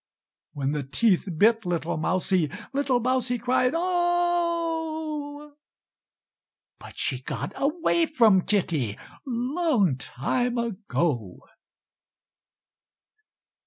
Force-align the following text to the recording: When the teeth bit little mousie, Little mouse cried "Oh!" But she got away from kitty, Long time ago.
When 0.53 0.71
the 0.71 0.81
teeth 0.81 1.29
bit 1.37 1.63
little 1.63 1.95
mousie, 1.95 2.49
Little 2.73 2.99
mouse 2.99 3.31
cried 3.39 3.73
"Oh!" 3.75 5.53
But 6.79 6.97
she 6.97 7.21
got 7.21 7.53
away 7.55 8.07
from 8.07 8.41
kitty, 8.41 8.97
Long 9.27 9.97
time 9.99 10.57
ago. 10.57 11.37